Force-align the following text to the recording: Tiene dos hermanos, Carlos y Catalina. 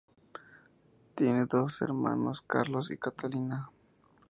Tiene 1.13 1.45
dos 1.45 1.83
hermanos, 1.83 2.41
Carlos 2.41 2.89
y 2.89 2.97
Catalina. 2.97 3.69